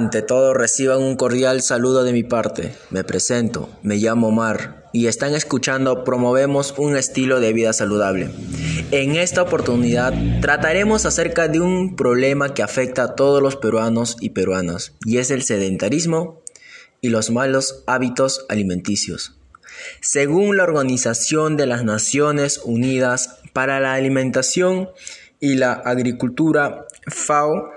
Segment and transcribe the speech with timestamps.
[0.00, 2.74] Ante todo reciban un cordial saludo de mi parte.
[2.88, 8.30] Me presento, me llamo Omar y están escuchando Promovemos un estilo de vida saludable.
[8.92, 14.30] En esta oportunidad trataremos acerca de un problema que afecta a todos los peruanos y
[14.30, 16.40] peruanas y es el sedentarismo
[17.02, 19.36] y los malos hábitos alimenticios.
[20.00, 24.88] Según la Organización de las Naciones Unidas para la Alimentación
[25.40, 27.70] y la Agricultura, FAO,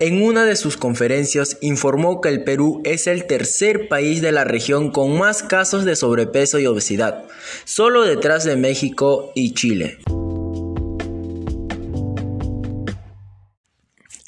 [0.00, 4.44] en una de sus conferencias informó que el Perú es el tercer país de la
[4.44, 7.24] región con más casos de sobrepeso y obesidad,
[7.64, 9.98] solo detrás de México y Chile.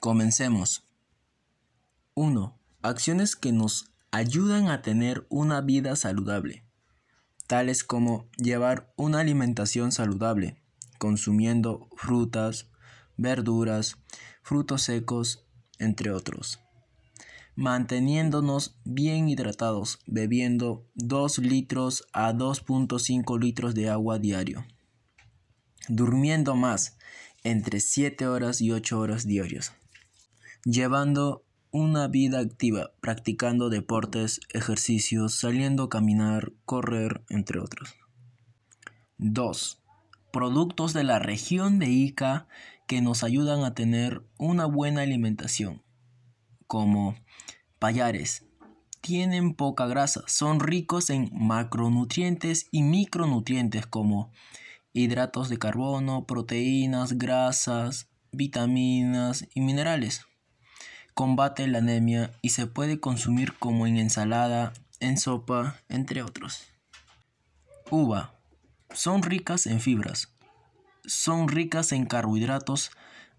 [0.00, 0.84] Comencemos.
[2.14, 2.58] 1.
[2.82, 6.64] Acciones que nos ayudan a tener una vida saludable,
[7.46, 10.56] tales como llevar una alimentación saludable,
[10.98, 12.70] consumiendo frutas,
[13.18, 13.98] verduras,
[14.42, 15.46] frutos secos,
[15.80, 16.60] entre otros.
[17.56, 24.64] Manteniéndonos bien hidratados, bebiendo 2 litros a 2.5 litros de agua diario.
[25.88, 26.96] Durmiendo más,
[27.42, 29.72] entre 7 horas y 8 horas diarias.
[30.64, 37.94] Llevando una vida activa, practicando deportes, ejercicios, saliendo a caminar, correr, entre otros.
[39.18, 39.79] 2.
[40.32, 42.46] Productos de la región de Ica
[42.86, 45.82] que nos ayudan a tener una buena alimentación,
[46.66, 47.16] como
[47.78, 48.44] payares.
[49.00, 54.30] Tienen poca grasa, son ricos en macronutrientes y micronutrientes como
[54.92, 60.26] hidratos de carbono, proteínas, grasas, vitaminas y minerales.
[61.14, 66.62] Combate la anemia y se puede consumir como en ensalada, en sopa, entre otros.
[67.90, 68.39] Uva.
[68.92, 70.32] Son ricas en fibras,
[71.06, 72.90] son ricas en carbohidratos,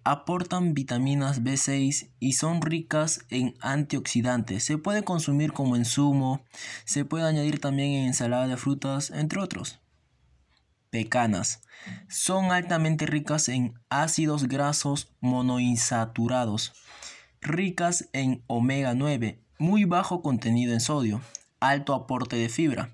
[0.04, 4.64] aportan vitaminas B6 y son ricas en antioxidantes.
[4.64, 9.80] Se puede consumir como en se puede añadir también en ensalada de frutas, entre otros.
[10.90, 11.62] Pecanas.
[12.10, 16.74] Son altamente ricas en ácidos grasos monoinsaturados,
[17.42, 21.22] ricas en omega 9, muy bajo contenido en sodio,
[21.60, 22.94] alto aporte de fibra.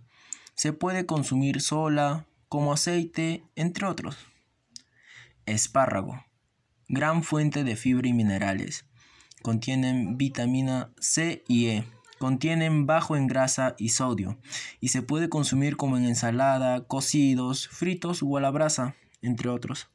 [0.56, 4.18] Se puede consumir sola, como aceite, entre otros.
[5.46, 6.24] Espárrago.
[6.88, 8.86] Gran fuente de fibra y minerales.
[9.42, 11.86] Contienen vitamina C y E.
[12.20, 14.40] Contienen bajo en grasa y sodio
[14.80, 19.90] y se puede consumir como en ensalada, cocidos, fritos o a la brasa, entre otros.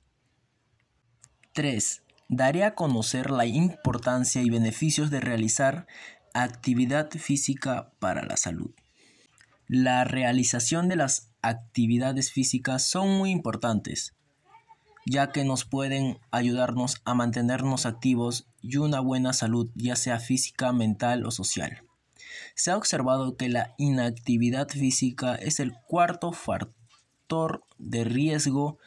[1.52, 2.02] 3.
[2.28, 5.86] Daré a conocer la importancia y beneficios de realizar
[6.32, 8.70] actividad física para la salud.
[9.66, 14.14] La realización de las actividades físicas son muy importantes
[15.04, 20.72] ya que nos pueden ayudarnos a mantenernos activos y una buena salud, ya sea física,
[20.72, 21.82] mental o social.
[22.54, 28.78] Se ha observado que la inactividad física es el cuarto factor de riesgo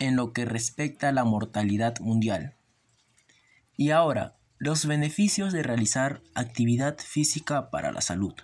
[0.00, 2.54] en lo que respecta a la mortalidad mundial.
[3.76, 8.34] Y ahora, los beneficios de realizar actividad física para la salud.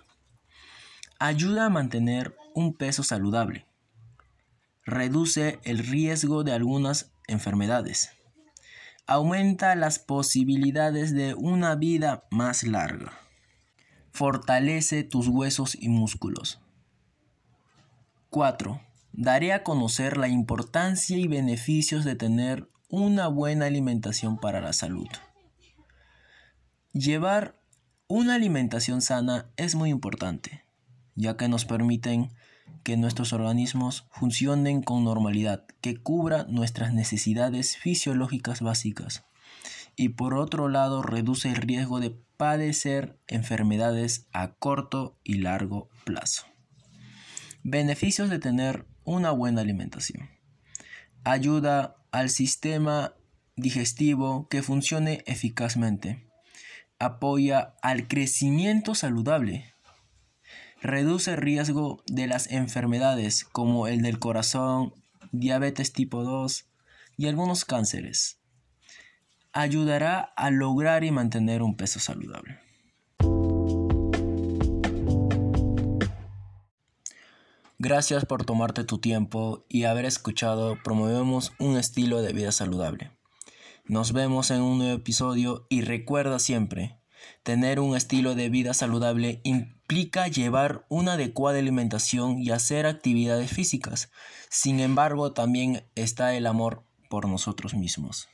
[1.19, 3.67] Ayuda a mantener un peso saludable.
[4.83, 8.09] Reduce el riesgo de algunas enfermedades.
[9.05, 13.13] Aumenta las posibilidades de una vida más larga.
[14.11, 16.61] Fortalece tus huesos y músculos.
[18.29, 18.81] 4.
[19.11, 25.07] Daré a conocer la importancia y beneficios de tener una buena alimentación para la salud.
[26.93, 27.59] Llevar
[28.07, 30.64] una alimentación sana es muy importante,
[31.15, 32.31] ya que nos permiten
[32.83, 39.23] que nuestros organismos funcionen con normalidad, que cubra nuestras necesidades fisiológicas básicas.
[39.95, 46.45] Y por otro lado, reduce el riesgo de padecer enfermedades a corto y largo plazo.
[47.63, 50.29] Beneficios de tener una buena alimentación.
[51.23, 53.13] Ayuda al sistema
[53.55, 56.27] digestivo que funcione eficazmente.
[56.99, 59.74] Apoya al crecimiento saludable
[60.85, 64.93] reduce el riesgo de las enfermedades como el del corazón,
[65.31, 66.65] diabetes tipo 2
[67.17, 68.39] y algunos cánceres.
[69.51, 72.59] Ayudará a lograr y mantener un peso saludable.
[77.77, 83.11] Gracias por tomarte tu tiempo y haber escuchado Promovemos un estilo de vida saludable.
[83.85, 86.97] Nos vemos en un nuevo episodio y recuerda siempre,
[87.43, 94.09] tener un estilo de vida saludable implica llevar una adecuada alimentación y hacer actividades físicas.
[94.49, 98.27] Sin embargo, también está el amor por nosotros mismos.